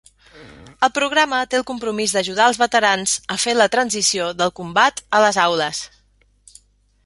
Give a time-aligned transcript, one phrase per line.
[0.85, 5.23] El programa té el compromís d'ajudar els veterans a fer la transició del combat a
[5.29, 5.87] les aules.